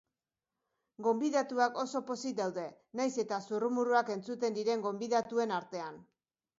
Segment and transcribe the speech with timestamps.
[1.07, 2.65] Gonbidatuak oso pozik daude
[3.03, 6.07] naiz eta zurrumurruak entzuten diren gonbidatuen artean.